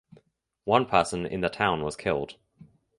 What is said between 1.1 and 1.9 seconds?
in the town